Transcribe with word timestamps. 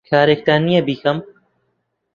کارێکتان 0.09 0.61
نییە 0.67 0.81
بیکەم؟ 0.87 1.17